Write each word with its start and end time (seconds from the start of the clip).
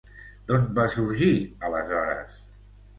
D'on 0.47 0.65
va 0.79 0.87
sorgir 0.95 1.29
aleshores? 1.71 2.45